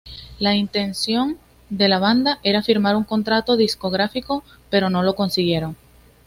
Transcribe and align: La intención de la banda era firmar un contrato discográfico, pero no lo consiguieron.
La 0.39 0.55
intención 0.55 1.37
de 1.69 1.87
la 1.87 1.99
banda 1.99 2.39
era 2.41 2.63
firmar 2.63 2.95
un 2.95 3.03
contrato 3.03 3.55
discográfico, 3.55 4.43
pero 4.71 4.89
no 4.89 5.03
lo 5.03 5.13
consiguieron. 5.13 5.75